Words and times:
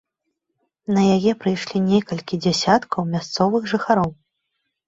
На 0.95 1.03
яе 1.15 1.31
прыйшлі 1.43 1.77
некалькі 1.91 2.39
дзясяткаў 2.47 3.01
мясцовых 3.13 3.69
жыхароў. 3.75 4.11